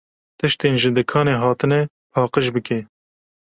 Tiştên 0.37 0.73
ji 0.81 0.89
dikanê 0.97 1.35
hatine 1.43 1.79
paqij 2.13 2.47
bike. 2.55 2.79